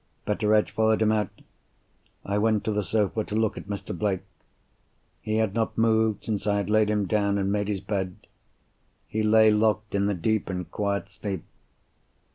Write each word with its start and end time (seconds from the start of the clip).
Betteredge 0.25 0.71
followed 0.71 0.99
him 1.03 1.11
out. 1.11 1.29
I 2.25 2.39
went 2.39 2.63
to 2.63 2.71
the 2.71 2.81
sofa 2.81 3.23
to 3.23 3.35
look 3.35 3.55
at 3.55 3.67
Mr. 3.67 3.95
Blake. 3.95 4.23
He 5.21 5.35
had 5.35 5.53
not 5.53 5.77
moved 5.77 6.23
since 6.25 6.47
I 6.47 6.57
had 6.57 6.71
laid 6.71 6.89
him 6.89 7.05
down 7.05 7.37
and 7.37 7.51
made 7.51 7.67
his 7.67 7.81
bed—he 7.81 9.21
lay 9.21 9.51
locked 9.51 9.93
in 9.93 10.09
a 10.09 10.15
deep 10.15 10.49
and 10.49 10.71
quiet 10.71 11.09
sleep. 11.09 11.43